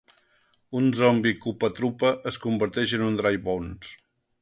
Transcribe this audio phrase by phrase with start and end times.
[0.79, 3.97] Un zombi Koopa Troopa es converteix en un Dry Bones.